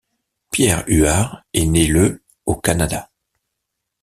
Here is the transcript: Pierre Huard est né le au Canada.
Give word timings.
Pierre 0.49 0.83
Huard 0.87 1.43
est 1.53 1.67
né 1.67 1.85
le 1.85 2.23
au 2.47 2.55
Canada. 2.55 3.07